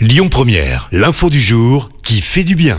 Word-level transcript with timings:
Lyon 0.00 0.28
Première, 0.30 0.88
l'info 0.92 1.28
du 1.28 1.42
jour 1.42 1.90
qui 2.02 2.22
fait 2.22 2.42
du 2.42 2.54
bien. 2.54 2.78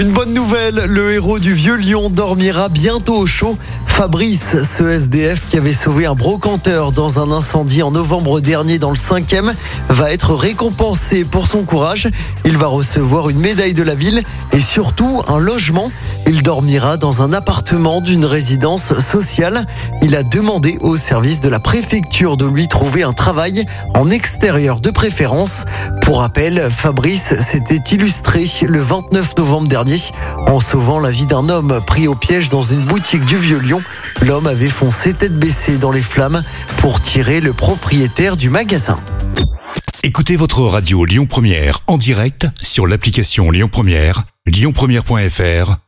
Une 0.00 0.12
bonne 0.12 0.32
nouvelle, 0.32 0.86
le 0.88 1.12
héros 1.12 1.38
du 1.38 1.52
vieux 1.52 1.76
lion 1.76 2.08
dormira 2.08 2.70
bientôt 2.70 3.16
au 3.16 3.26
chaud. 3.26 3.58
Fabrice, 3.86 4.56
ce 4.62 4.82
SDF 4.82 5.46
qui 5.46 5.58
avait 5.58 5.74
sauvé 5.74 6.06
un 6.06 6.14
brocanteur 6.14 6.90
dans 6.90 7.20
un 7.20 7.30
incendie 7.30 7.82
en 7.82 7.90
novembre 7.90 8.40
dernier 8.40 8.78
dans 8.78 8.90
le 8.90 8.96
5e, 8.96 9.52
va 9.90 10.10
être 10.10 10.34
récompensé 10.34 11.24
pour 11.24 11.46
son 11.46 11.64
courage. 11.64 12.08
Il 12.46 12.56
va 12.56 12.66
recevoir 12.66 13.28
une 13.28 13.40
médaille 13.40 13.74
de 13.74 13.82
la 13.82 13.94
ville 13.94 14.22
et 14.52 14.58
surtout 14.58 15.22
un 15.28 15.38
logement. 15.38 15.92
Il 16.26 16.42
dormira 16.42 16.96
dans 16.96 17.22
un 17.22 17.32
appartement 17.34 18.00
d'une 18.00 18.24
résidence 18.24 18.98
sociale. 18.98 19.66
Il 20.02 20.16
a 20.16 20.22
demandé 20.22 20.78
au 20.80 20.96
service 20.96 21.40
de 21.40 21.48
la 21.48 21.60
préfecture 21.60 22.36
de 22.36 22.46
lui 22.46 22.66
trouver 22.66 23.02
un 23.02 23.12
travail 23.12 23.66
en 23.94 24.08
extérieur 24.08 24.80
de 24.80 24.90
préférence. 24.90 25.64
Pour 26.02 26.20
rappel, 26.20 26.70
Fabrice 26.70 27.38
s'était 27.40 27.94
illustré 27.94 28.46
le 28.66 28.80
29 28.80 29.36
novembre 29.36 29.68
dernier 29.68 29.98
en 30.46 30.60
sauvant 30.60 30.98
la 30.98 31.10
vie 31.10 31.26
d'un 31.26 31.48
homme 31.50 31.80
pris 31.86 32.08
au 32.08 32.14
piège 32.14 32.48
dans 32.48 32.62
une 32.62 32.84
boutique 32.84 33.26
du 33.26 33.36
Vieux-Lyon. 33.36 33.82
L'homme 34.22 34.46
avait 34.46 34.68
foncé 34.68 35.12
tête 35.12 35.38
baissée 35.38 35.76
dans 35.76 35.92
les 35.92 36.02
flammes 36.02 36.42
pour 36.78 37.00
tirer 37.00 37.40
le 37.40 37.52
propriétaire 37.52 38.36
du 38.36 38.48
magasin. 38.48 38.98
Écoutez 40.02 40.36
votre 40.36 40.62
radio 40.62 41.04
Lyon 41.04 41.26
Première 41.26 41.80
en 41.86 41.98
direct 41.98 42.46
sur 42.62 42.86
l'application 42.86 43.50
Lyon 43.50 43.68
Première, 43.70 44.24
lyonpremière.fr 44.46 45.83